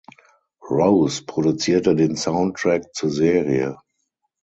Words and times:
Rose 0.67 1.23
produzierte 1.27 1.95
den 1.95 2.15
Soundtrack 2.17 2.91
zur 2.95 3.11
Serie. 3.11 3.77